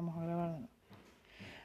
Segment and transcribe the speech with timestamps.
[0.00, 0.56] Vamos a grabar.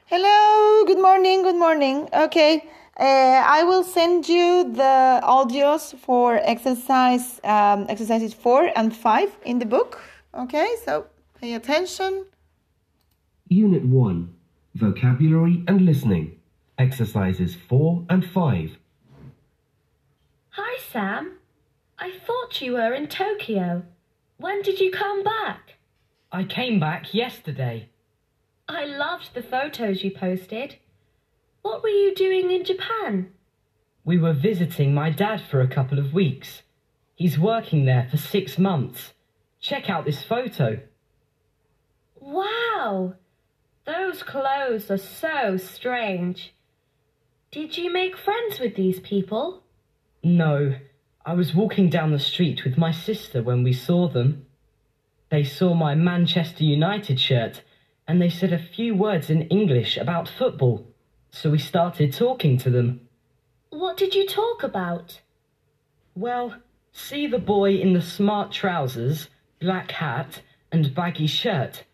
[0.04, 2.06] Hello, good morning, good morning.
[2.12, 2.68] Okay,
[3.00, 9.58] uh, I will send you the audios for exercise um, exercises four and five in
[9.58, 10.02] the book.
[10.34, 11.06] Okay, so
[11.40, 12.26] pay attention.
[13.48, 14.34] Unit 1
[14.74, 16.36] Vocabulary and Listening.
[16.76, 18.76] Exercises 4 and 5.
[20.50, 21.38] Hi, Sam.
[21.98, 23.84] I thought you were in Tokyo.
[24.36, 25.76] When did you come back?
[26.30, 27.88] I came back yesterday.
[28.68, 30.76] I loved the photos you posted.
[31.62, 33.32] What were you doing in Japan?
[34.04, 36.62] We were visiting my dad for a couple of weeks.
[37.14, 39.14] He's working there for six months.
[39.60, 40.80] Check out this photo.
[42.20, 43.14] Wow!
[43.84, 46.54] Those clothes are so strange.
[47.52, 49.62] Did you make friends with these people?
[50.24, 50.74] No,
[51.24, 54.46] I was walking down the street with my sister when we saw them.
[55.30, 57.62] They saw my Manchester United shirt
[58.08, 60.86] and they said a few words in English about football,
[61.30, 63.00] so we started talking to them.
[63.70, 65.20] What did you talk about?
[66.14, 66.54] Well,
[66.92, 69.28] see the boy in the smart trousers,
[69.60, 70.40] black hat,
[70.72, 71.84] and baggy shirt.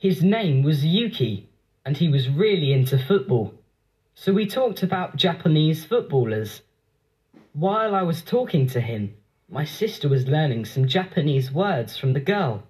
[0.00, 1.48] His name was Yuki,
[1.84, 3.54] and he was really into football.
[4.14, 6.62] So we talked about Japanese footballers.
[7.52, 9.14] While I was talking to him,
[9.48, 12.62] my sister was learning some Japanese words from the girl.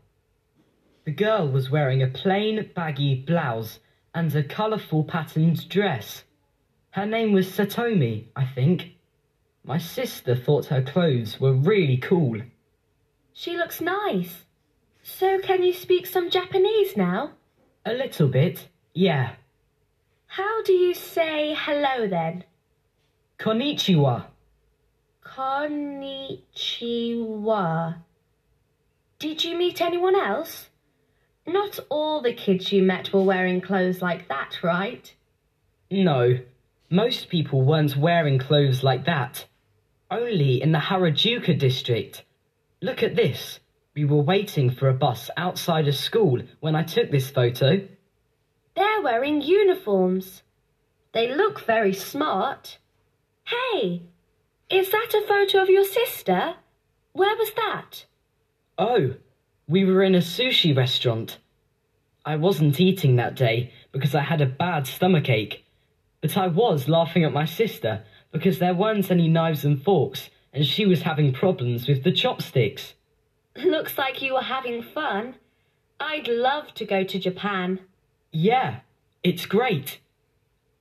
[1.04, 3.80] The girl was wearing a plain, baggy blouse
[4.14, 6.22] and a colourful patterned dress.
[6.90, 8.92] Her name was Satomi, I think.
[9.64, 12.42] My sister thought her clothes were really cool.
[13.32, 14.44] She looks nice.
[15.02, 17.32] So can you speak some Japanese now?
[17.84, 19.34] A little bit, yeah.
[20.26, 22.44] How do you say hello then?
[23.40, 24.26] Konnichiwa.
[25.24, 26.38] Konnichiwa.
[29.18, 30.68] Did you meet anyone else?
[31.46, 35.12] Not all the kids you met were wearing clothes like that, right?
[35.90, 36.38] No,
[36.88, 39.46] most people weren't wearing clothes like that.
[40.10, 42.24] Only in the Harajuku district.
[42.80, 43.60] Look at this.
[43.94, 47.86] We were waiting for a bus outside a school when I took this photo.
[48.74, 50.42] They're wearing uniforms.
[51.12, 52.78] They look very smart.
[53.44, 54.02] Hey,
[54.70, 56.54] is that a photo of your sister?
[57.12, 58.06] Where was that?
[58.78, 59.14] Oh,
[59.72, 61.38] we were in a sushi restaurant.
[62.26, 65.64] I wasn't eating that day because I had a bad stomachache,
[66.20, 70.66] but I was laughing at my sister because there weren't any knives and forks and
[70.66, 72.92] she was having problems with the chopsticks.
[73.56, 75.36] Looks like you were having fun.
[75.98, 77.80] I'd love to go to Japan.
[78.30, 78.80] Yeah,
[79.22, 80.00] it's great.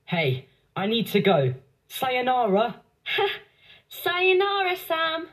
[0.04, 1.54] Hey, I need to go.
[1.88, 2.82] Sayonara.
[3.88, 5.28] Sayonara, Sam.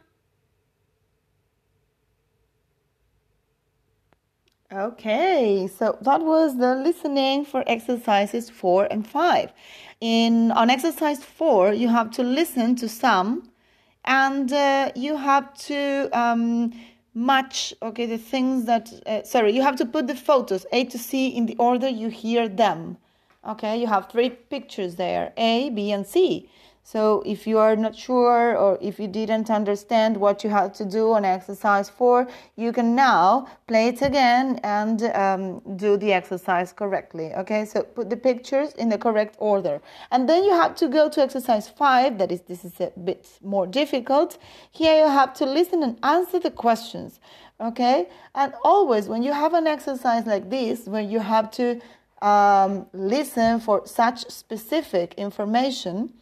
[4.72, 9.52] Okay, so that was the listening for exercises four and five.
[10.00, 13.50] In on exercise four, you have to listen to some,
[14.06, 16.72] and uh, you have to um,
[17.16, 17.74] match.
[17.82, 21.30] Okay, the things that uh, sorry, you have to put the photos A to C
[21.30, 22.98] in the order you hear them.
[23.48, 26.48] Okay, you have three pictures there: A, B, and C.
[26.92, 30.86] So if you are not sure or if you didn't understand what you had to
[30.86, 36.74] do on exercise four, you can now play it again and um, do the exercise
[36.74, 37.32] correctly.
[37.36, 39.80] Okay, so put the pictures in the correct order.
[40.10, 43.38] And then you have to go to exercise five, that is, this is a bit
[43.44, 44.40] more difficult.
[44.72, 47.20] Here you have to listen and answer the questions.
[47.62, 51.80] Okay, and always when you have an exercise like this, where you have to
[52.24, 56.14] um, listen for such specific information,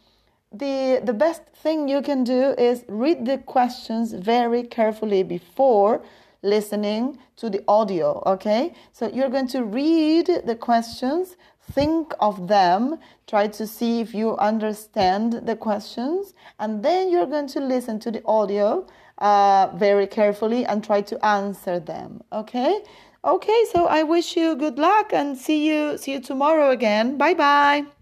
[0.52, 6.02] the the best thing you can do is read the questions very carefully before
[6.42, 8.72] listening to the audio okay?
[8.92, 11.36] So you're going to read the questions
[11.72, 17.48] think of them try to see if you understand the questions and then you're going
[17.48, 18.86] to listen to the audio
[19.18, 22.82] uh, very carefully and try to answer them okay?
[23.24, 27.18] Okay so i wish you good luck and see you see you tomorrow again.
[27.18, 27.97] Bye bye